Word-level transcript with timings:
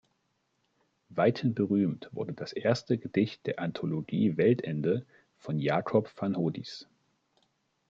Weithin 1.09 1.53
berühmt 1.53 2.09
wurde 2.11 2.33
das 2.33 2.53
erste 2.53 2.97
Gedicht 2.97 3.45
der 3.45 3.59
Anthologie 3.59 4.35
Weltende 4.35 5.05
von 5.37 5.59
Jakob 5.59 6.11
van 6.19 6.37
Hoddis. 6.37 6.87